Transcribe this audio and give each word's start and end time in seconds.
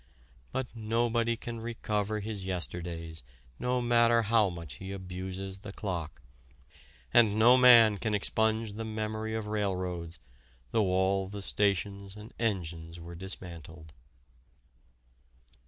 But 0.51 0.75
nobody 0.75 1.37
can 1.37 1.59
recover 1.59 2.21
his 2.21 2.43
yesterdays 2.43 3.21
no 3.59 3.79
matter 3.83 4.23
how 4.23 4.49
much 4.49 4.77
he 4.77 4.91
abuses 4.91 5.59
the 5.59 5.71
clock, 5.71 6.23
and 7.13 7.37
no 7.37 7.55
man 7.55 7.99
can 7.99 8.15
expunge 8.15 8.73
the 8.73 8.83
memory 8.83 9.35
of 9.35 9.45
railroads 9.45 10.17
though 10.71 10.87
all 10.87 11.27
the 11.27 11.43
stations 11.43 12.15
and 12.15 12.33
engines 12.39 12.99
were 12.99 13.13
dismantled. 13.13 13.93